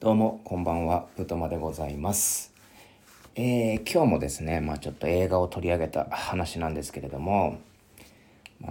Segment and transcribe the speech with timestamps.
[0.00, 1.08] どうもこんばんは。
[1.16, 2.54] ぶとまでございます。
[3.34, 7.58] えー、今日もですねまあちょっと映画を取り上げた話なんですけれども
[8.60, 8.68] ま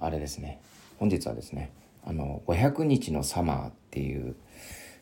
[0.00, 0.60] ああれですね。
[0.98, 1.70] 本日はですね
[2.04, 4.34] あの500日のサマーっていう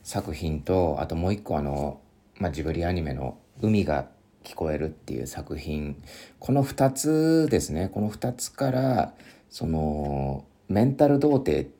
[0.03, 2.03] 作品とあともう一個あの、
[2.37, 4.09] まあ、ジブリアニメの海が
[4.45, 5.97] 聞こえるっていう作品。
[6.41, 7.89] この2つですね。
[7.89, 9.15] この2つから
[9.49, 11.71] そのメンタル童貞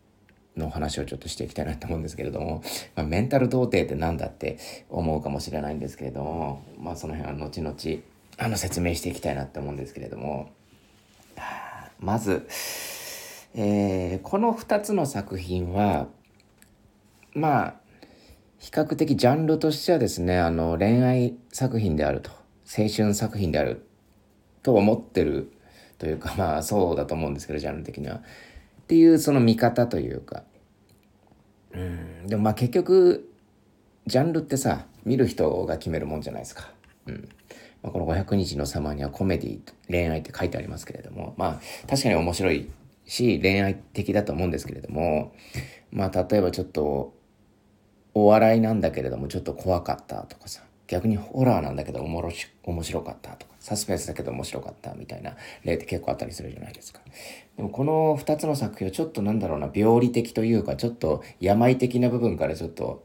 [0.57, 2.63] の話をちょっとしていきたいなと思うんですけれども、
[2.95, 4.59] まあ、メンタル童貞って何だって
[4.91, 7.77] 思うかもしれないんですけれども、まあ、その辺は後々
[8.39, 10.51] あの説明していきたいなって思うんですけれども
[12.01, 12.47] まず、
[13.55, 16.09] えー、この2つの作品は
[17.35, 17.75] まあ
[18.59, 22.31] 比較的ジャンルとしてはですねあの恋愛作品であると
[22.67, 23.87] 青春作品である
[24.63, 25.53] と思ってる
[25.99, 28.21] というかまあそうだと思うんですけどジャンル的には。
[28.83, 30.43] っていうその見方というか。
[31.73, 32.27] うん。
[32.27, 33.31] でもまあ結局
[34.07, 36.71] ジャンルってさ見る人が決めるもんじゃないですか。
[37.07, 37.29] うん。
[37.83, 42.71] まあ、この500日の様にはコメディ恋愛って書いてありますけれどもまあ確かに面白い
[43.05, 45.35] し恋愛的だと思うんですけれども
[45.91, 47.15] まあ例えばちょっと
[48.15, 50.63] お笑いなんだけれどもちょっと怖かったとかさ。
[50.93, 57.01] 逆にホラーなんだけどおもろし面白かったとかサスペンスだけど面白かったみたいな例って結構あったりするじゃないですか。
[57.57, 63.05] でもこの2つの作品はちょっとなんだろうな病理的というかちょっと病的な部分からちょっと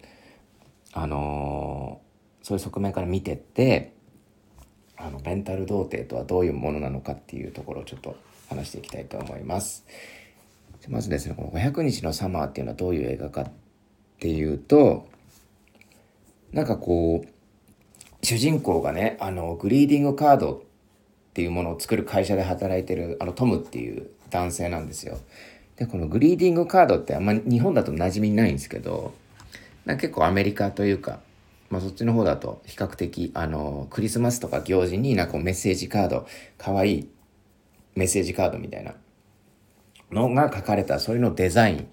[0.91, 3.93] あのー、そういう側面から見てって
[4.97, 8.17] あのメンタル童貞とはどういうものなのかっていうところをちょっと
[8.49, 9.85] 話していきたいと思います。
[10.89, 13.51] まずですねこの500日のサマーっていうのはどういう映画かっ
[14.19, 15.07] ていうと
[16.51, 17.36] なんかこう
[18.27, 20.59] 主人公がねあのグリーディングカードっ
[21.33, 25.17] ていうものを作る会社で働いてるあのトムっていう男性なんですよ。
[25.77, 29.13] でこのグリーディングカードってあんま日本だと馴染みないんですけど
[29.85, 31.21] なんか結構アメリカというか、
[31.69, 37.09] まあ、そっちの方だと比較的あのクリスマスとか行事になんかメッセージカードかわいい
[37.95, 38.95] メッセージカードみたいな
[40.11, 41.87] のが書かれたそれのデザイン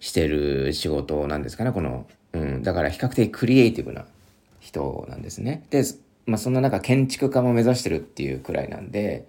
[0.00, 4.04] してる仕事なんですかねこの、うん、だから比較的クリエイティブな
[4.70, 5.64] 人なんですね。
[5.70, 5.82] で、
[6.26, 9.28] まあ、そんな中建築家も目指してるっていうくらいなんで、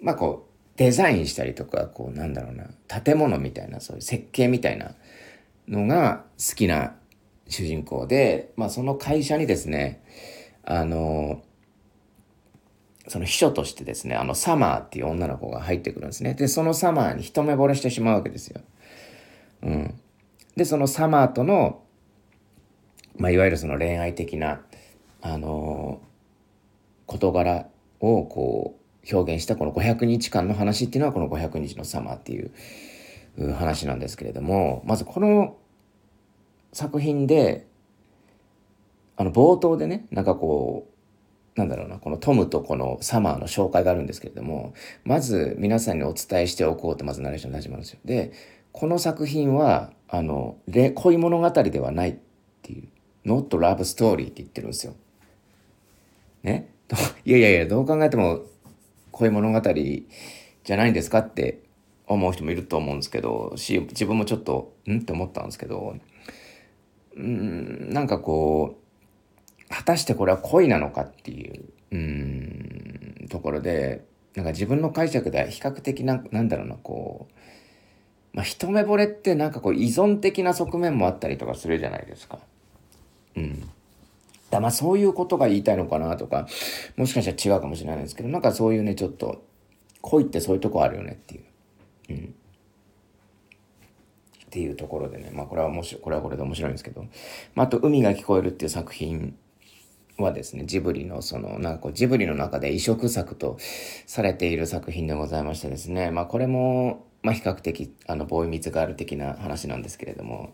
[0.00, 2.66] まあこう、デザインしたりとか、こう、なんだろうな、
[3.00, 4.94] 建物みたいな、そういう設計みたいな
[5.68, 6.94] のが好きな
[7.48, 10.02] 主人公で、まあその会社にですね、
[10.64, 11.42] あの、
[13.08, 16.34] その秘書としてですね、あのサマーっていう女の子が入ってくるんですね。
[16.34, 18.60] で、そのサマーに一目惚れしてしまうわけですよ。
[19.62, 20.00] うん。
[20.56, 21.82] で、そのサマーとの
[23.18, 24.60] まあ、いわゆるその恋愛的な、
[25.22, 26.00] あの、
[27.06, 27.68] 事柄
[28.00, 28.82] をこう
[29.16, 32.52] 表現したこの500日間の話っていうのはこの500日のサマーっていう
[33.54, 35.56] 話なんですけれどもまずこの
[36.72, 37.66] 作品で
[39.16, 44.72] あの冒頭でねなんかこうなんだろうなこのトムとこのサマーの紹介があるんですけれども
[45.04, 48.00] まず皆さんにお伝えしておこうとまずナレーションで始まるんですよ。
[48.04, 48.32] で
[48.72, 50.56] この作品はあの
[50.94, 52.16] 恋物語ではないっ
[52.62, 52.88] ていう
[53.26, 54.94] not love story って言ってるんですよ。
[57.24, 58.42] いやいやいや、どう考えても
[59.10, 61.60] こういう物語じゃないんですかって
[62.06, 64.98] 思う人もいると思うんですけど、し、自分もちょっと、ん？
[64.98, 65.96] って思ったんですけど、
[67.16, 74.04] うん、なんかこう、果たしてこれは恋なのかっていう、うん、ところで、
[74.34, 77.34] なんか自分の解釈では比較的な、なんだろうな、こう、
[78.34, 82.38] まあ、一目惚れってなんかこう依存的な側面もあったりとかするじゃないですか。
[83.36, 83.70] うん。
[84.52, 84.60] だ。
[84.60, 86.46] まあそういうことが言いたいのかなとか、
[86.96, 89.42] もしかしたら違うかもしれないですけど、なんかそういうね、ちょっと、
[90.02, 91.44] 恋ってそういうとこあるよねっていう。
[92.10, 92.34] うん。
[94.44, 97.06] っていうところでね、まあこれは面白い、これはこれで面白いんですけど、
[97.54, 99.34] まああと、海が聞こえるっていう作品
[100.18, 103.56] はですね、ジブリのその、なんかこう、ジブリの中で異色作と
[104.06, 110.52] されている作品でございましてですね、まあこれも、まあ比較的、あの、ボーイミツガール的な話なんですけれども、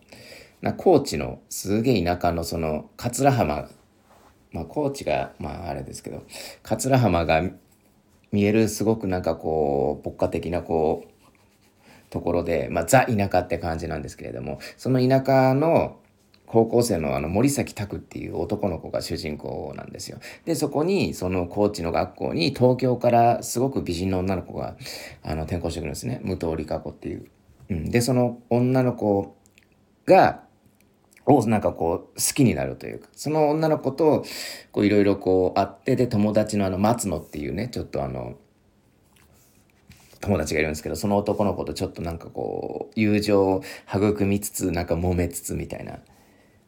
[0.61, 3.69] な高知のすげえ田舎のその桂浜
[4.53, 6.25] まあ高知がまああれですけど
[6.63, 7.43] 桂浜が
[8.33, 15.99] 見えるすごくなんかこう牧歌的なこうところで、まあ、ザ田舎って感じなんですけれどもその田舎の
[16.49, 20.19] 高校生のあの森崎拓っていう男の子が主人公なんですよ。
[20.47, 24.77] で、そこに、その高知の学校に東京からすごく美人の女の子が
[25.23, 26.21] あの転校してくるんですね。
[26.25, 27.27] 武藤理香子っていう。
[27.69, 29.37] うん、で、その女の子
[30.07, 30.43] が、
[31.29, 34.25] をなんかこう好きになるというか、その女の子と
[34.77, 38.37] いろいろこう会ってで友達のあの松野っていうね、ちょっとあの、
[40.21, 45.99] 友達がいるんですけど、その男の子とちょっとなんかこう、友情を育みつつ、なんか揉めつつみたいな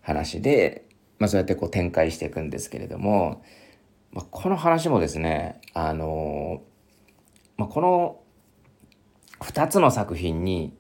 [0.03, 0.87] 話で、
[1.19, 3.43] まあ、そうやってこう展開していくんですけれども、
[4.13, 6.63] まあ、この話もですねあの
[7.57, 8.21] まあ、この
[9.41, 10.75] 2つの作品に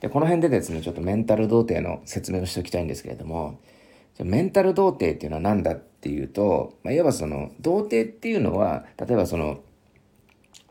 [0.00, 3.60] でこの辺でですねちょっとメンタル童貞の説明をしておきたいんですけれども
[4.18, 9.60] メンタル童貞っていうのは何だっていうと、まあ、いわばその童貞っていうのは例えばその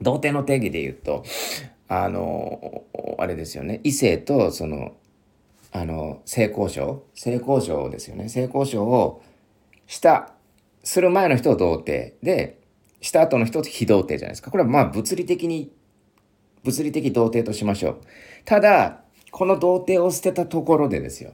[0.02, 1.24] 童貞の定義で言うと
[1.88, 2.84] あの
[3.18, 4.96] あれですよね異性とその
[5.72, 8.30] あの性交渉性交渉ですよね。
[8.30, 9.24] 性交渉を
[9.86, 10.34] した
[10.84, 12.60] する前の人を童貞で
[13.02, 14.52] した後の人を非童貞じゃないですか。
[14.52, 15.72] これはまあ物理的に
[16.64, 18.02] 物理的童貞としましょう。
[18.50, 21.34] ただこの童貞を捨てたところでですよ。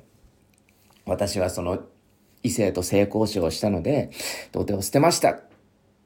[1.06, 1.80] 私はその
[2.44, 4.10] 異性と性交渉をしたので
[4.52, 5.40] 童貞を捨てましたっ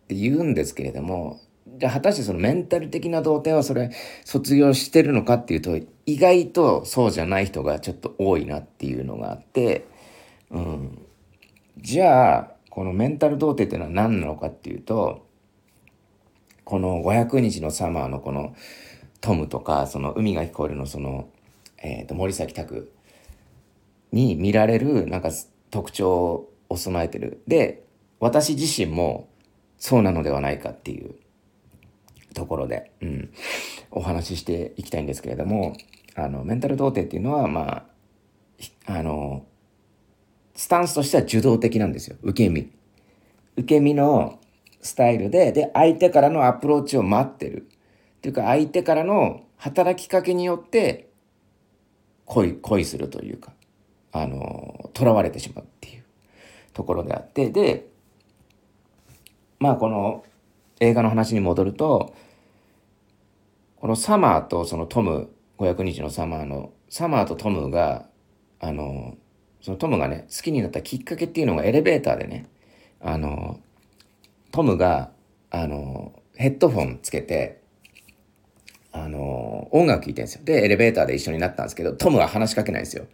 [0.07, 1.39] て言うんですけれども
[1.79, 3.89] じゃあ果たしてそのメンタル的な童貞はそれ
[4.23, 9.88] 卒業してるのかっていうと意外とそうじゃない人がちょっと多いなっていうのがあって
[10.51, 11.05] うん。
[11.79, 15.25] じゃあこのメンタル童貞っていうのは何なのかっていうと
[16.65, 18.53] この500日のサマーのこの
[19.21, 21.30] トムとかその海が聞こえるのその、
[21.77, 22.92] えー、と森崎拓
[24.12, 25.30] に見られるなんか
[25.71, 27.42] 特徴を備えてる。
[27.48, 27.83] で
[28.19, 29.30] 私自身も
[29.77, 31.16] そうなのではないかっていう
[32.33, 33.33] ところで、うん、
[33.92, 35.75] お話ししていきたいんですけれども
[36.15, 37.86] あのメンタル童貞っていうのはま
[38.88, 39.45] ああの
[40.56, 42.18] スタンスとしては受動的なんですよ。
[42.22, 42.69] 受け身。
[43.56, 44.39] 受け身の
[44.81, 47.69] スタイルでで相手からのアプローチを待ってる。
[48.19, 51.10] っていうか相手からの働きかけによって
[52.25, 53.54] 恋恋するというか
[54.12, 56.04] あの囚われてしまうっていう
[56.74, 57.88] ところであってで
[59.57, 60.25] まあこの
[60.81, 62.13] 映画の話に戻ると
[63.77, 68.06] このサマーとそのトム500日のサマーのサマーとトムが
[68.60, 69.18] あの
[69.62, 72.50] そのトムがね好きになったきっかけっていうのがエレベーターでね
[73.00, 73.62] あの
[74.51, 75.12] トムが
[75.51, 77.62] あのヘッドフォンつけて
[78.91, 83.06] あの音楽聴いてるんですよでエレベーターで一緒になったんですけどトムは話しかけないんですよ。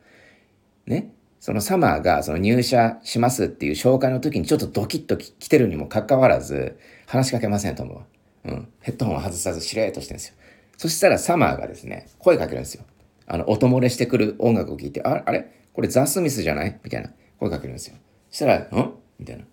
[0.87, 1.11] ね？
[1.39, 8.01] そのサマーがその入社しますっていう紹介の時にちょっとドキッと来てるにもかかわらず話しかけませんトムは。
[8.45, 10.35] うん、ヘッドホンを外さずしれーっとしてるんですよ。
[10.77, 12.83] そしたらサマーがですね声かけるんですよ。
[13.27, 15.45] あの音漏れしてくる音楽を聴いてああれ？
[15.73, 16.79] これザ・スミスじゃない？
[16.83, 17.95] みたいな声かけるんですよ。
[18.29, 19.43] そしたら「ん?」みたいな。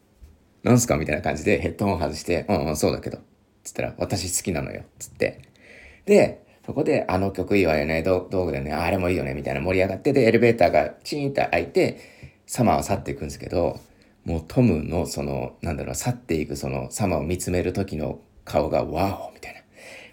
[0.63, 0.97] なんすか？
[0.97, 3.19] みたいな感じでヘッドホン外して、うんうん、そうだけど。
[3.65, 4.83] つったら、私好きなのよ。
[4.99, 5.41] つって。
[6.05, 11.99] で、そこで、あの曲いいわよね、道具でね、あれもいいよね、みたいな盛り上がって、で、エレベーターがチーンと開いて、
[12.47, 13.81] サマーは去っていくんですけど、
[14.25, 19.61] もうトムのその、なんだろう、去っていくそのサマーを見つめる時の顔が、ワオみたいな。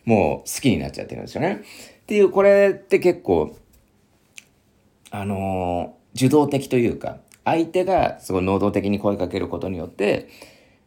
[0.05, 1.61] もう好きになっちゃってるんですよね。
[2.01, 3.55] っていう、これって結構、
[5.11, 7.19] あのー、受動的というか、
[7.49, 10.29] 相手がすごい能動的に声かけることによって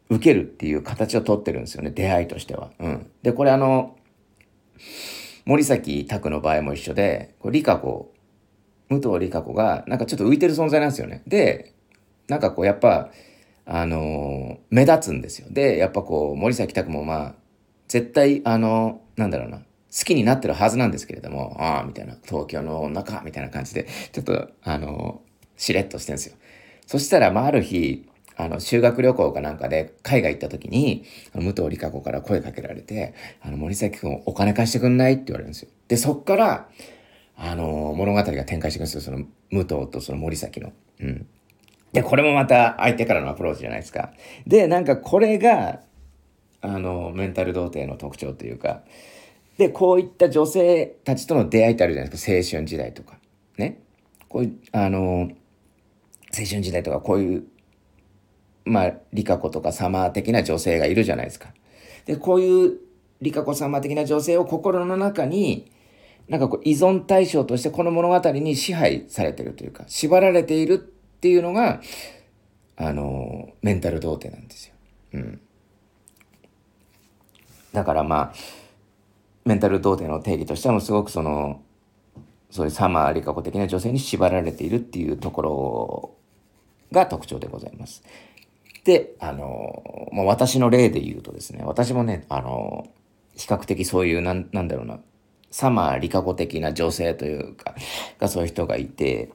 [0.09, 2.71] 受けるっていう形をとってるんですよね出会いとしては。
[2.79, 3.95] うん、でこれあの
[5.45, 8.13] 森崎拓の場合も一緒でこう理香子
[8.89, 11.23] 武藤理香子がなんかちょっと浮いてる存在なんですよね。
[11.27, 11.73] で
[12.27, 13.11] なんかこうやっぱ
[13.65, 15.47] あのー、目立つんですよ。
[15.49, 17.35] でやっぱこう森崎拓もまあ
[17.87, 19.63] 絶対あのなんだろうな
[19.93, 25.21] 好きになってるはずなんですけれども、ああ、みたいな、東京の女か、みたいな感じで、ちょっと、あの、
[25.55, 26.35] しれっとしてんですよ。
[26.87, 35.69] そしたら、まあ、ある日、あの、修学旅行かなんかで海外行った時に、あの武藤理香子から声かけられて、あの、森崎くんお金貸してくんないって言われるんですよ。
[35.87, 36.69] で、そっから、
[37.35, 39.01] あの、物語が展開していくんですよ。
[39.01, 40.71] その、武藤とその森崎の。
[40.99, 41.27] うん。
[41.91, 44.13] で、これもまた相手からのアプローチじゃないですか。
[44.47, 45.81] で、なんかこれが、
[46.61, 48.83] あの、メンタル童貞の特徴というか、
[49.57, 52.31] で、こういった女性たちとの出会いってあるじゃないですか。
[52.31, 53.19] 青春時代とか。
[53.57, 53.79] ね。
[54.27, 55.29] こういう、あの、
[56.35, 57.43] 青春時代とかこういう、
[58.65, 61.49] まあ、リカ子とかサマー的な女性がいるじゃないですか。
[62.05, 62.79] で、こういう
[63.21, 65.71] リカ子サマー的な女性を心の中に、
[66.29, 71.81] なんかこう依存対象としてこの物語に支配されてるというか、縛られているっていうのが、
[72.75, 74.73] あの、メンタル童貞なんですよ。
[75.13, 75.41] うん。
[77.73, 78.33] だからまあ、
[79.45, 81.61] メンタル童貞の定義としてはもすごくその、
[82.49, 86.11] そういうサマーリカ子的な女性に縛られているっていうところ
[86.91, 88.03] が特徴でございます。
[88.83, 92.87] で、あの、まあ、私の例で言うとですね、私もね、あの、
[93.35, 94.99] 比較的そういう、なんなんだろうな、
[95.51, 97.75] サマーリカ子的な女性というか、
[98.19, 99.29] がそういう人がいて、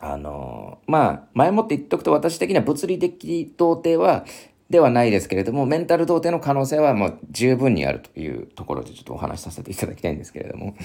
[0.00, 4.24] あの、まあ、前もって言っとくと私的には物理的童貞は、
[4.70, 10.76] ではないですけれども、メンタル童貞の可能性はもう十分にあるというところでちょっとお話しさせていただきたいんですけれども、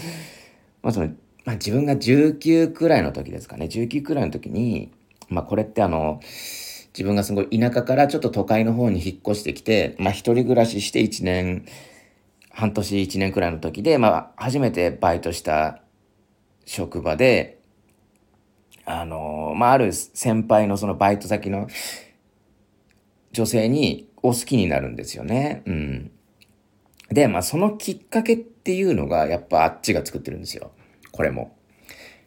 [0.81, 1.09] まあその、
[1.45, 4.91] まあ自分が19くらいの時ですかね、19くらいの時に、
[5.29, 6.19] まあこれってあの、
[6.95, 11.65] 自分がすごい田舎からちょっと都会の方に引っ越してきて、まあ一人暮らしして1年、
[12.49, 15.81] 半年1年くらいの時で、まあ初めてバイトした
[16.63, 17.59] 職場で、
[18.85, 21.67] あの、まあある先輩のそのバイト先の
[23.33, 25.63] 女性にお好きになるんですよね。
[25.65, 26.11] うん。
[27.09, 30.71] で、まあそのきっかけっていうのがやっぱあっちが作ってるんですよ。
[31.11, 31.54] これも。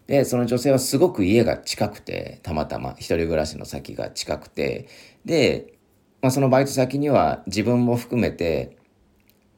[0.08, 4.88] で、その女性はすごく家が近くて、たまたま一人暮らしの先が近くて、
[5.24, 5.74] で、
[6.22, 8.78] まあ、そのバイト先には自分も含めて、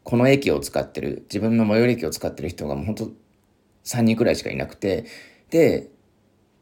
[0.03, 3.11] この駅を使ってる、自分の最寄り駅を使ってる人がもうほんと
[3.85, 5.07] 3人くらいしかいなくて、
[5.51, 5.89] で、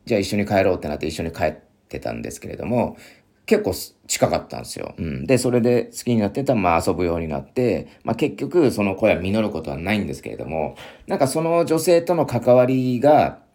[0.05, 1.55] じゃあ一緒に帰ろうってなって一緒に帰っ
[1.89, 2.99] てたんですけれども、
[3.47, 3.73] 結構
[4.07, 4.95] 近かったんですよ。
[4.99, 5.25] うん。
[5.25, 10.77] で、それで好きになってたまあ遊ぶようになって、まあ結局その声は実ることはないんですけれども、
[11.07, 13.48] なんかその女性との関わりが、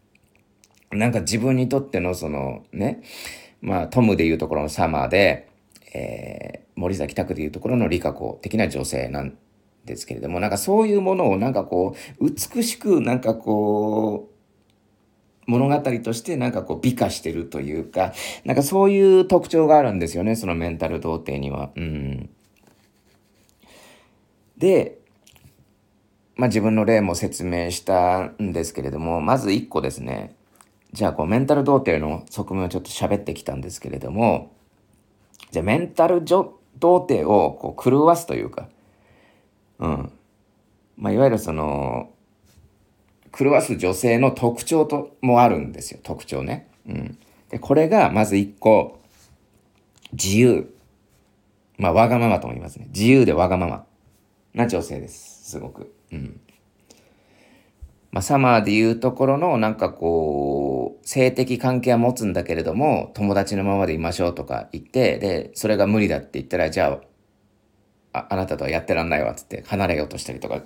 [0.95, 3.01] なんか自分にとってのそのね、
[3.61, 5.49] まあトムでいうところのサマーで、
[5.93, 9.37] えー、森崎拓でいうところのリカ子的な女性なん
[9.85, 14.33] ですけれども、なんかそういうものをなんかこう、美しくなんかこう、
[15.45, 18.13] 物語としてなんかこう美化してるというか、
[18.45, 21.71] なんかそういう特徴があるんですよね、そのメンタル童貞には。
[21.75, 22.29] うん。
[24.57, 24.99] で、
[26.35, 30.35] まあ自分の例も説明したんですけれども、まず一個ですね、
[30.93, 34.51] じゃあこうメンタル童貞の側面をちょっと喋ってきたんですけれども、
[35.51, 38.69] じゃあメンタル童貞をこう狂わすというか、
[39.79, 40.11] うん。
[40.95, 42.11] まあいわゆるその、
[43.35, 45.99] 狂わす女性の特徴ともあるんですよ。
[46.03, 46.67] 特徴ね。
[46.87, 47.17] うん。
[47.49, 48.99] で、これがまず一個、
[50.11, 50.75] 自由。
[51.79, 52.85] まあわがままとも言いますね。
[52.89, 53.85] 自由でわがまま
[54.53, 55.49] な女性です。
[55.49, 55.91] すごく。
[56.11, 56.39] うん。
[58.13, 66.99] まあ、サマーでいうところのなんかこう、性的関係は持つんだけれども、友達のままでいましょうとか言って、で、それが無理だって言ったら、じゃ
[68.13, 70.61] あ、ああなたとはやってらんないわっつって離れようとしたりとか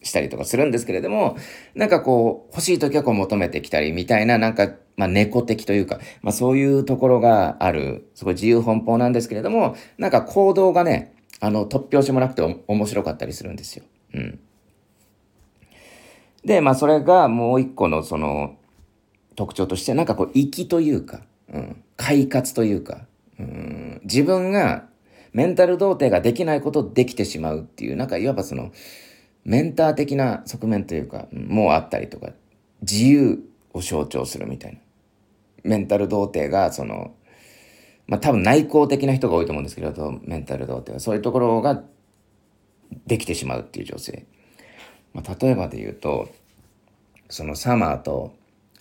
[0.00, 1.36] したりとかするんですけれども、
[1.74, 13.84] なんかこう、欲しい時はこう求めてきたりみたいな、なんか、まあ猫的というか、まあそういうところがある、すごい自由奔放なんですけれども、なんか行動がね、あの、突拍子もなくて面白かったりするんですよ。
[14.14, 14.38] うん。
[16.44, 18.56] で、まあそれがもう一個のその
[19.36, 21.20] 特徴として、なんかこう、粋というか、
[21.52, 23.06] うん、快活というか、
[23.38, 24.86] うん、自分が
[25.32, 28.72] メンタル童貞ができないことできてしまうっていう、なんかいわばその、
[29.44, 32.30] メンター的な側面というか、もうあったりとか、
[32.82, 34.78] 自由を象徴するみたいな。
[35.64, 37.14] メンタル童貞が、その、
[38.06, 41.00] まあ多分内向的な人が多いと思うんですけど、メンタル童貞は。
[41.00, 41.82] そういうところが
[43.06, 44.26] できてしまうっていう女性。
[45.14, 46.28] まあ、例えばで言うと
[47.28, 48.34] そのサマーと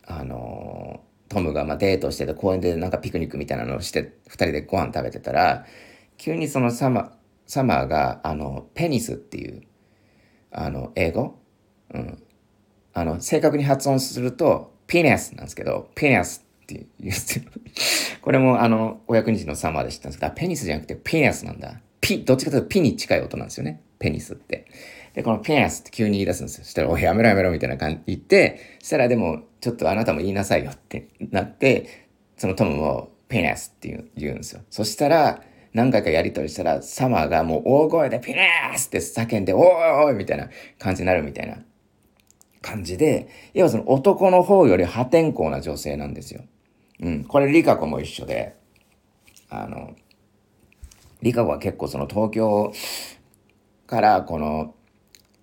[0.06, 5.66] あのトムがまデートしてて公園でなんかピクニックみたいなのをして2人でご飯食べてたら
[6.18, 7.14] 急にそのサマ
[7.48, 9.64] サマーがあのペニスっていう
[10.52, 11.40] あの英語、
[11.94, 12.24] うん、
[12.94, 17.42] あの正確に発音するとピネスなんですけどピネスって言って
[18.22, 21.80] これもあのお役人のサマーで知ったんですけどペニスじゃなくてピネスなんだ。
[22.02, 23.82] ピどっちかというとピに近い音なんですよね。
[24.00, 24.66] ペニスって。
[25.14, 26.64] で、このペニスって急に言い出すんですよ。
[26.64, 34.62] そしたら、おい、やめろやめろみたいな感じ言って、そしたらでも、ちょっとあなたも言いなさいよってなって、そのトムもペニスって言う言うんですよ。
[34.70, 35.42] そしたら、
[35.74, 38.40] 何回かやりとりしたら、サマーがもう大声でピニ
[38.78, 39.66] スって叫んで、おい
[40.06, 40.50] おいみたいな
[40.80, 41.58] 感じになるみたいな
[42.62, 46.44] 感じで、要はその男の方より破天荒な女性なんですよ。
[47.02, 47.24] うん。
[47.26, 48.56] これリカ子も一緒で、
[49.50, 49.96] あの、
[51.22, 52.74] リカ子は結構その東京
[53.88, 54.74] からこの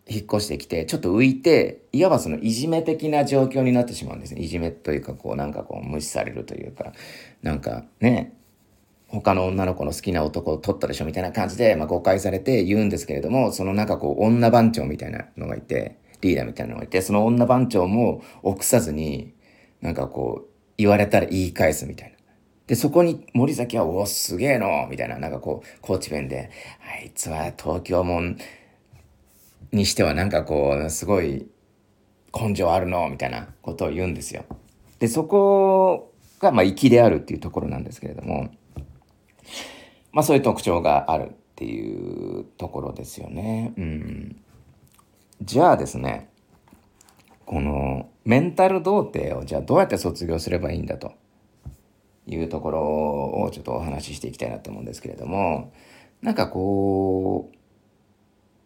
[0.09, 4.41] 引っ越してきて、ちょっと浮いて、いわばそのいじめ的な状況になってしまうんですね。
[4.41, 6.93] いじめというか、こうなんかこう無視されるというか、
[7.43, 8.35] なんかね、
[9.09, 19.35] 他の女の子の好きな男を取ったでしょみたいな感じで、まあ、誤解されて言うんですけれども、そのなんかこう女番長みたいなのがいて、リーダーみたいなのがいて、その女番長も臆さずに、
[19.81, 22.19] なんかこう、言われたら言い返すみたいな。
[22.67, 26.51] で、そこに森崎は、おすげえのみたいな、なんかこう、コーチ弁で、
[26.83, 28.37] あいつは東京もん、
[29.73, 31.47] にしてはなんかこう、すごい
[32.33, 34.45] 根性あるのみたいなことを言うんですよ。
[34.99, 38.51] で、そこが、まあ、粋であるっていうところなんですけれども、
[40.13, 43.73] まあ、そういう特徴があるっていうところですよね。
[43.77, 44.37] うん。
[45.43, 46.31] じゃあですね、
[47.47, 51.13] このメンタル童貞をじゃあどうやって卒業すればいいんだと
[52.27, 55.73] いうところをちょっとお話ししていきたいなと思うんですけれども、
[56.21, 57.58] なんかこう、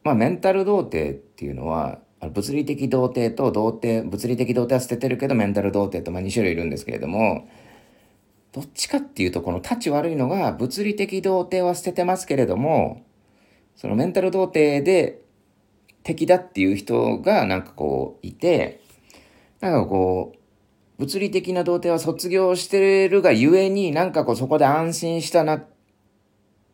[0.05, 7.49] まあ、メンタル童貞っていうのは、物理的童貞と童貞、物理的童貞は捨ててるけど、メンタル童貞とまあ2種類いるんですけれども、
[8.53, 13.03] どっちかっていうと、この立ち悪いのが、物理的童貞は捨ててますけれども、
[13.77, 15.23] そのメンタル童貞で
[16.03, 18.81] 敵だっていう人がなんかこういて、
[19.61, 20.39] なんかこう、
[20.99, 25.65] 物理的な童貞は卒業してるがゆえに、なんかこうそこで安心したな、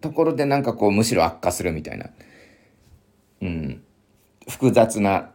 [0.00, 2.10] ところでなんかこうむしろ悪化するみたいな。
[3.42, 3.82] うん。
[4.48, 5.30] 複雑な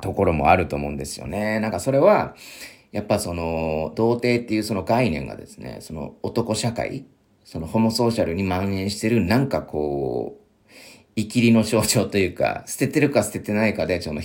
[0.00, 1.60] ところもあると思うんですよね。
[1.60, 2.34] なんかそれは、
[2.92, 7.06] やっぱその、童貞っていうその概念がですね、その男社会、
[7.44, 10.44] そのホモソーシャルに蔓延してる、なんかこう、
[11.16, 14.20] 生きりの象徴というか、捨ててるか捨ててないかで、その、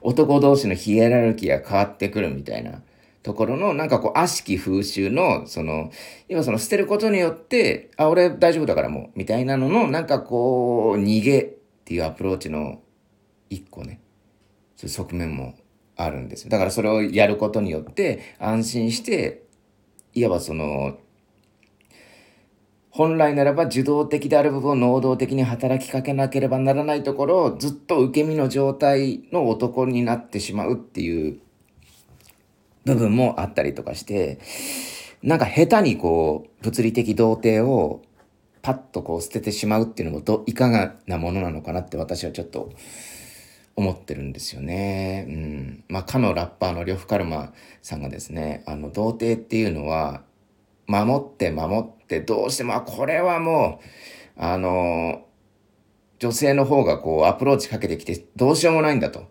[0.00, 2.82] 男同士のヒエラルキーが変わってくるみたいな
[3.22, 5.90] ところの、なんかこう、悪しき風習の、その、
[6.28, 11.54] 今その捨てることによって、あ、俺大丈夫だからもう、みたいなのの、なんかこう、逃げ
[11.92, 12.80] っていうアプローチの
[13.50, 14.00] 一個ね、
[14.76, 15.54] そういう側面も
[15.94, 16.50] あるんですよ。
[16.50, 19.42] だからそれをやることによって安心して、
[20.14, 20.96] いわばその、
[22.88, 31.40] 本来ならば受動的である部分を能動的に働きかけなければならないところをずっと受け身の状態の男になってしまうっていう
[32.86, 34.38] 部分もあったりとかして、
[35.22, 38.02] なんか下手にこう、物理的童貞を
[38.62, 42.70] パッとこう捨ててしまうっていうのもど、いかがなものなのかなって私はちょっと
[43.74, 45.26] 思ってるんですよね。
[45.28, 45.84] うん。
[45.88, 47.52] まあ、かのラッパーの呂布カルマ
[47.82, 50.22] さんがですね、あの、童貞っていうのは、
[50.86, 55.26] 守って守ってどうしても、あ、これはもう、あの、
[56.18, 59.24] 女性の方がこうアプローチかけてきてどうしようもないんだと。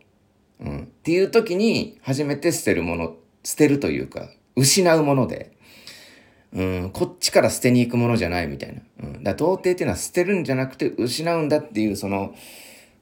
[0.60, 0.84] うん。
[0.84, 5.54] っていう時に初めて捨てるもの、捨てるというか、失うもので、
[6.54, 8.82] うん、こっちから捨てに行くものじゃないみたいな。
[9.04, 9.24] うん。
[9.24, 12.36] だ童貞っていうのは捨てるんじゃなくて失うんだっていう、その、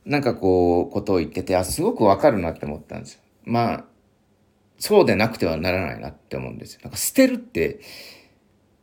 [0.05, 3.21] なんかこう、ことを言ってて、あ、すごくわかるなって思ったんですよ。
[3.45, 3.85] まあ、
[4.77, 6.81] そうでなくてはならないなって思うんですよ。
[6.83, 7.79] なんか捨てるって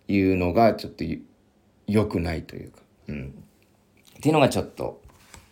[0.08, 1.04] いうのがちょっと
[1.86, 3.34] 良くないというか、うん。
[4.18, 5.00] っていうのがちょっと、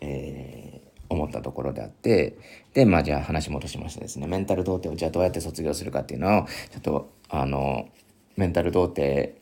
[0.01, 2.37] えー、思ったところであって、
[2.75, 7.89] で、まあじゃあ話戻しましてですね、メンタル童貞をじゃあどうやって卒業するかっていうのを、ちょっと、あの、
[8.37, 9.33] メンタル童貞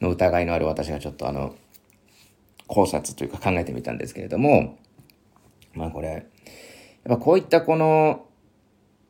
[0.00, 1.54] の疑いのある私がちょっとあの、
[2.66, 4.78] 考察というか考えてみたんですけれども、
[5.74, 6.22] まあこれ、やっ
[7.04, 8.26] ぱこういったこの、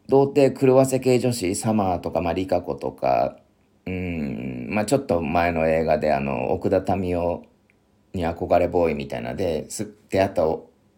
[0.09, 3.37] 童貞狂わせ系女子、サマーとか、まあ、リカ子とか、
[3.85, 7.43] うん、まあちょっと前の映画であの、奥田民生
[8.15, 9.67] に憧れボーイみたいなで、
[10.11, 10.47] 出会った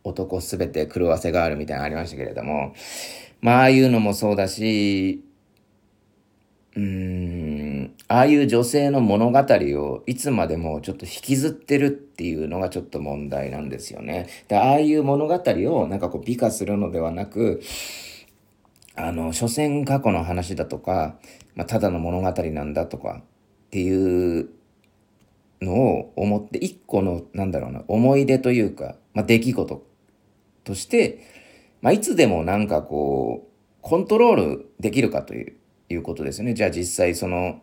[0.05, 2.75] 男すべて狂わせがあるみたいなのありましたけれども、
[3.41, 5.25] まあああいうのもそうだし、
[6.77, 7.70] うん、
[8.09, 14.29] ああいう女性の物語をいつまでもちょっと引きずってるっていうのがちょっと問題なんですよね。
[14.49, 17.61] で、ああいう物語をなんかこう美化するのではなく、
[18.97, 21.17] あの、所詮過去の話だとか、
[21.55, 23.25] まあ、ただの物語なんだとかっ
[23.71, 24.51] ていう
[25.61, 29.87] のを思って、一個の、なんだろうな、思い出というか、まあ、出来事
[30.65, 31.21] として、
[31.81, 33.51] まあ、いつでもなんかこう、
[33.81, 35.57] コントロールできるかという
[35.95, 36.55] いうことですね。
[36.55, 37.61] じゃあ実際その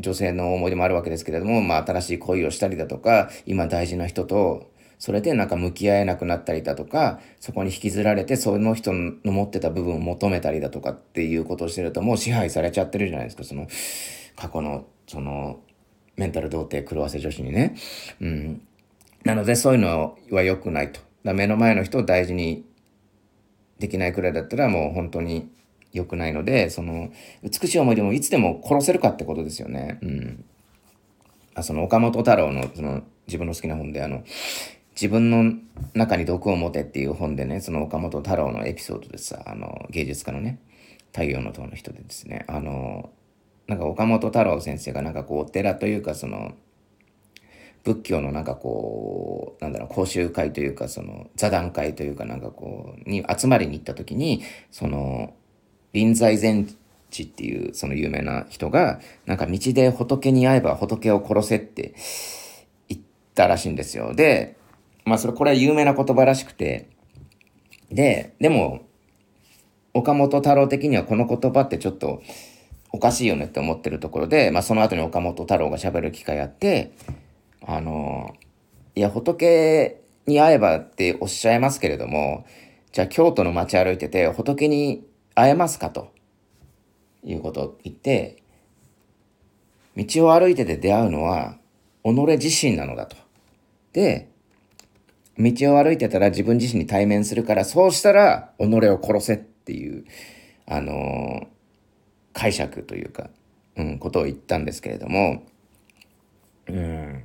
[0.00, 13.44] 女性の思い出もあるわけですけれども、まあ新しい恋をしたりだとか、今大事な人とそれでなんか向き合えなくなったりだとか、そこに引きずられてその人の持ってた部分を求めたりだとかっていうことをしてるともう支配されちゃってるじゃないですか。
[13.44, 13.66] その
[14.36, 15.60] 過去のその
[16.16, 17.76] メンタル童貞狂わせ女子にね。
[18.20, 18.62] うん。
[19.24, 21.00] なのでそういうのは良くないと。
[21.24, 22.66] だ目の前の人を大事に
[23.78, 25.50] できないくらいだったらもう本当に
[25.92, 27.10] 良くないので、その、
[27.42, 29.98] 美しい思い出もいつでも殺せるかってことですよね。
[30.02, 30.44] うん。
[31.54, 34.22] あその、岡本太郎の、その、自分の好きな本で、あの、
[34.94, 35.54] 自分の
[35.94, 40.60] 中に毒を持てっていう本でね、その岡本太郎のエピソードでさ、あの、芸術家のね、
[41.12, 43.10] 太陽の塔の人でですね、あの、
[43.66, 46.52] なんか岡本太郎先生がなんかこう、お寺というか、その、
[47.82, 55.34] 仏教のなんかこう、なんだろう、講習会というか、その、座談会というかなんかこう、に集まりに行った時に、その、
[55.92, 56.68] 臨済禅
[57.10, 61.94] 師っていうその有名な人が、なんか道で仏に会えば仏を殺せって
[62.88, 63.00] 言っ
[63.34, 64.14] たらしいんですよ。
[64.14, 64.56] で、
[65.04, 66.88] まあそれ、これは有名な言葉らしくて、
[67.90, 68.82] で、でも、
[69.92, 72.22] 岡本太郎的にはこの言葉ってちょっと
[72.92, 76.92] おかしいよねって思ってるところで、まあその後に岡本太郎が喋る機会あって、
[77.66, 78.34] あの、
[78.94, 82.44] いや、仏に会えばっておっしゃいますけれども、
[82.92, 86.12] じゃあ京都の街歩いてて仏に会えますかと
[87.24, 88.42] いうことを言って、
[89.96, 91.58] 道を歩いてて出会うのは
[92.04, 93.16] 己自身なのだと。
[93.92, 94.28] で、
[95.38, 100.04] 道を歩いてたら自分自身に対面するから、そうしたら己を殺せっていう、
[100.66, 101.46] あのー、
[102.32, 103.30] 解釈というか、
[103.76, 105.42] うん、ことを言ったんですけれども、
[106.68, 107.24] うん。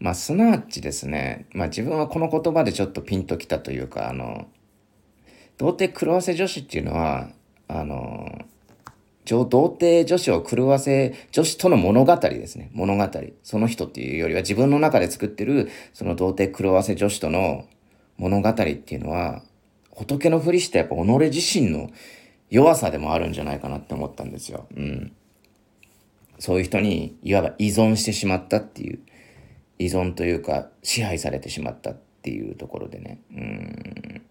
[0.00, 4.48] まあ、すなわちですね、まあ自分はこの言葉でちょっとピンときたというか、あの、
[5.62, 7.28] 童貞狂わせ女子っていうのは、
[7.68, 8.26] あの、
[9.24, 12.68] 童貞女子を狂わせ女子との物語ですね。
[12.72, 13.08] 物語。
[13.44, 17.64] その人っていうよりは自分の中で作ってるその童貞狂わせ女子との
[18.18, 19.42] 物語っていうのは
[19.92, 20.98] 仏のふりしてやっぱ己
[21.30, 21.90] 自身の
[22.50, 24.66] 弱さでもあるんじゃないかなって思ったんですよ。
[24.76, 25.12] うん。
[26.40, 28.98] そういう人にいわば依存してしまったっていう
[29.78, 33.20] 依存というか支配されてしまったっていうところでね。
[33.30, 34.22] うん。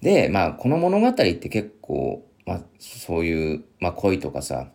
[0.00, 4.70] で、まあこの物語って結構まあ、そういう、まあ、恋とかさ、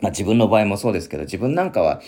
[0.00, 2.00] まあ、自分の場合もそうですけど、自分なんかは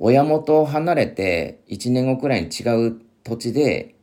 [0.00, 3.94] 親元を離れて1年後くらいに違う土地で、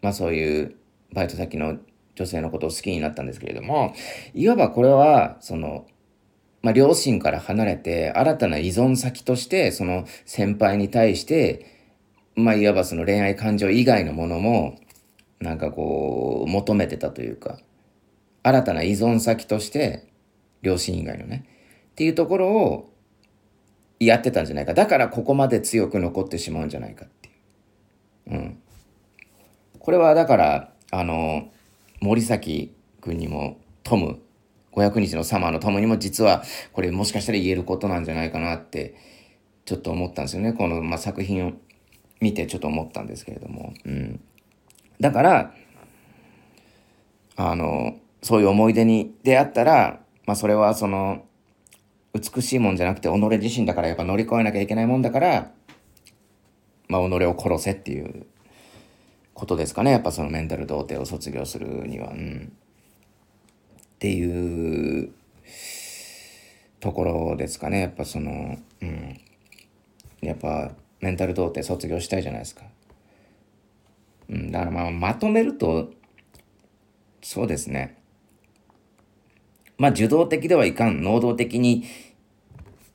[0.00, 0.74] まあ、そういう
[1.12, 1.78] バイト先の
[2.16, 3.94] 女性のことを好きになったんですけれども、
[4.34, 5.86] いわばこれは、その、
[6.62, 11.66] まあ、両親から離れて新たな依存先として、その先輩に対して、
[12.34, 14.76] まあ、いわばその恋愛感情以外のものも、
[15.42, 17.58] なんかこう、求めてたというか、
[18.44, 20.08] 新たな依存先として、
[20.62, 21.44] 両親以外のね、
[21.90, 22.92] っていうところを
[23.98, 24.72] やってたんじゃないか。
[24.72, 27.32] だからここまで強く残ってしまうんじゃないかってい
[28.34, 28.34] う。
[28.34, 28.58] うん。
[29.80, 31.50] これはだから、あの、
[32.00, 34.20] 森崎君にもトム、
[34.72, 38.94] 500日のサマーのトムにも実はこれもしかしたら言えることなんじゃないかなって
[39.64, 40.52] ちょっと思ったんですよね。
[40.52, 41.52] この、まあ、作品を
[42.20, 43.74] 見てちょっと思ったんですけれども。
[43.84, 44.20] うん。
[45.02, 45.52] だから、
[47.34, 51.24] あの、そういう思い出に出会ったら、まあそれはその、
[52.14, 55.50] 美しいもんじゃなくて己自身だからやっぱ乗り越えなきゃいけないもんだから、
[56.86, 58.26] まあ己を殺せっていう
[59.34, 59.90] ことですかね。
[59.90, 62.12] やっぱそのメンタル童貞を卒業するには。
[62.12, 62.52] うん。
[62.52, 65.12] っていう
[66.78, 67.80] ところですかね。
[67.80, 69.20] やっぱその、うん。
[70.20, 72.62] やっぱメンタル童貞卒業したいじゃないですか。
[74.28, 74.50] うん。
[74.50, 75.90] だからまあまとめると、
[77.22, 78.02] そうですね。
[79.78, 81.84] まあ受動的ではいかん、能動的に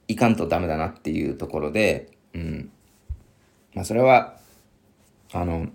[0.07, 2.71] いかんとダメだなっていうところで、うん。
[3.73, 4.37] まあそれは、
[5.33, 5.67] あの、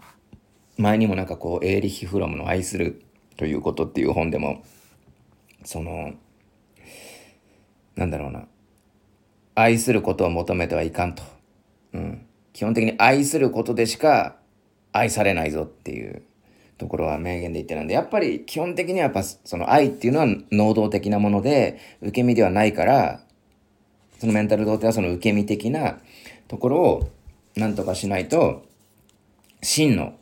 [0.79, 3.03] 前にもなんかこう、エーリヒ・フロムの愛する
[3.37, 4.63] ということっていう本でも、
[5.65, 6.13] その、
[7.95, 8.47] なんだろうな、
[9.55, 11.23] 愛することを求めてはいかんと。
[11.93, 12.27] うん。
[12.53, 14.37] 基本的に愛することでしか
[14.93, 16.23] 愛されないぞっていう
[16.79, 23.21] ところは名言で言ってるんで、やっぱり基本的にはやっぱその愛っていうのは能動的なもので、受け身ではないから、
[24.19, 25.99] そのメンタル童貞はその受け身的な
[26.49, 27.11] ところを
[27.57, 28.65] なんとかしないと、
[29.63, 30.15] 真の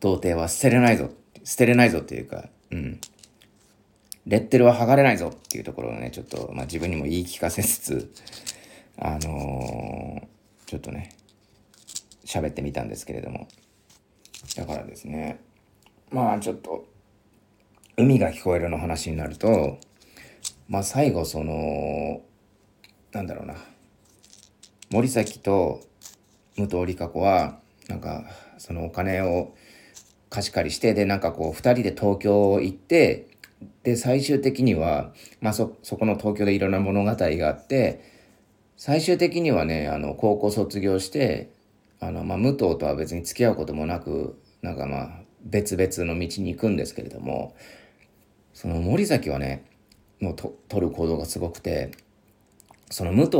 [0.00, 1.10] 童貞は捨てれないぞ、
[1.44, 3.00] 捨てれないぞっていうか、うん。
[4.26, 8.12] レッテルは剥がれないぞっていうところをね、ちょっと、まあ自分にも言い聞かせつつ、
[8.98, 11.10] あのー、ちょっとね、
[12.26, 13.48] 喋ってみたんですけれども。
[14.56, 15.40] だからですね
[16.10, 16.86] まあちょっと
[17.96, 19.78] 海が聞こえるの話になると
[20.68, 22.22] まあ最後その
[23.12, 23.54] なんだろうな
[24.90, 25.80] 森崎と
[26.56, 27.58] 武藤理香子は
[27.88, 28.24] なんか
[28.58, 29.54] そのお金を
[30.30, 33.28] 貸し借りしてでなんかこう2人で東京行って
[33.82, 38.02] で最終的には、まあそ、そこの東京でいろんな物語があって
[38.76, 41.50] 最終的にはねあの高校卒業して
[42.00, 45.10] あの、まあ、武藤とは別に付き合うこともなくなんかまあ
[45.44, 47.54] 別々の道に行くんですけれども
[48.52, 49.64] その森崎はね
[50.20, 51.92] もうと取る行動がすごくて
[52.90, 53.32] その武藤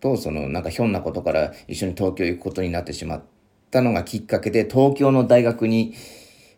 [0.00, 3.22] とそのなんかひょんなことから一緒に東京行くことになってしまっ
[3.70, 5.94] たのがきっかけで東京の大学に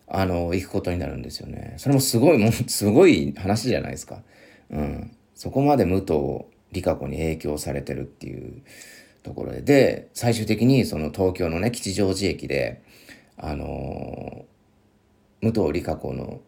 [0.08, 1.74] あの行くことになるんですよね。
[1.78, 4.22] それもすごいもうすごい話じゃないですか。
[4.70, 5.16] うん。
[5.34, 8.62] そこまで武藤理香子に影響されてるっていう
[9.22, 12.82] ところで、で、最終的にその東京のね、吉祥寺駅で、
[13.36, 14.44] あの
[15.40, 16.40] 武藤理香子の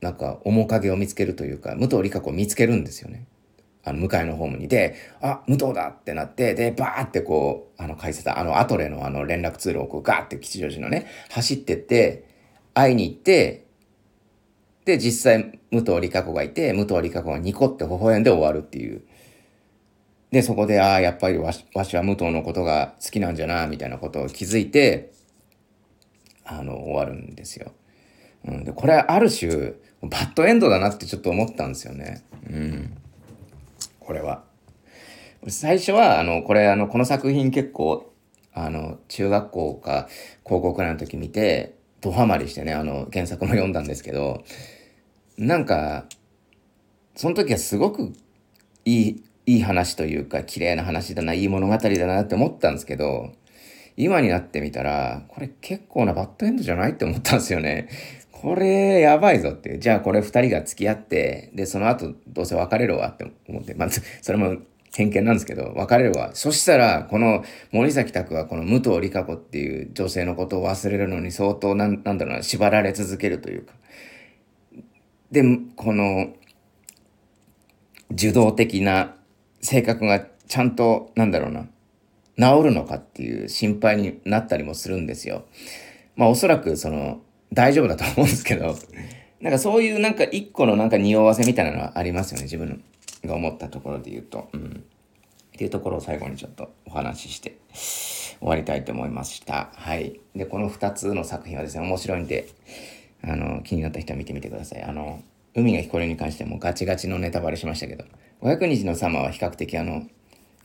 [0.00, 3.26] なんか面影を見つけるというか、武藤理香子を見つけるんですよね。
[3.84, 4.68] あの、向かいのホームに。
[4.68, 12.24] で、あ、武藤だってなって、で、バーってこう、あの、解説、あの、アトレのあの、連絡通路をこう、ガーって吉祥寺のね、走ってって、
[12.74, 13.66] 会いに行って、
[14.84, 19.02] で、実際、武藤理香子がいて、武藤理香子がニコって微笑んで終わるっていう。
[20.30, 25.12] で、そこで、ああ、やっぱりわしわしは武藤のことが好きなんじゃな、みたいなことを気づいて、
[26.44, 27.72] あの、終わるんですよ。
[28.44, 32.22] うん、で、これある種、バッドエンドだなってちょっと思ったんですよね。
[32.48, 32.96] うん。
[34.00, 34.44] これは。
[35.46, 38.12] 最初は、あの、これ、あの、この作品結構、
[38.52, 40.08] あの、中学校か
[40.42, 44.44] 高校くらいの時見て、ドハマりしてね、あの、原作も読んだんですけど、
[45.36, 46.06] なんか、
[47.14, 48.12] その時はすごく
[48.84, 53.32] いい、いい話というか、綺麗な話だな、いい物語だなって思ったんですけど、
[53.96, 57.88] 今になってみたら、これ結構なバッドエンドじゃないって思ったんですよね。
[58.30, 59.78] これ、やばいぞって。
[59.78, 64.58] じゃあこれ二人が付き合って、で、その後どうせ別れるわって思って、まず、それも
[64.94, 66.32] 偏見なんですけど、別れるわ。
[66.34, 73.72] そしたら、この森崎拓はこの武藤里香子っていう女性のことを忘れるのに相当なん、なんだろうな、縛られ続けるというか。
[75.30, 75.42] で、
[75.74, 76.34] この、
[78.10, 79.14] 受動的な
[79.60, 81.68] 性格がちゃんと、なんだろうな、
[82.38, 85.44] 治るのかっていう心配になったりもするんですよ。
[86.16, 87.20] まあおそらくその
[87.52, 88.76] 大丈夫だと思うんですけど、
[89.40, 92.82] なんかそういうなんか一個のなんか匂わせみたいなのはありますよね、自分
[93.24, 94.48] が思ったところで言うと。
[94.52, 94.84] うん。
[95.54, 97.56] っていうところを最後にちょっとお話しして
[98.38, 99.70] 終わりたいと思いました。
[99.74, 100.20] はい。
[100.36, 102.46] で、この2つの作品はですね、面白いんで、
[103.22, 104.82] あの、気になった人は見てみてください。
[104.84, 105.20] あの、
[105.56, 108.04] 海が彦根に関してもガチガチのネタバレしましたけど、
[108.42, 110.06] 500日のサマーは比較的あの、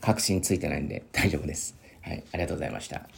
[0.00, 1.76] 確信ついてないんで大丈夫です。
[2.02, 3.08] はい、ありがとうございました。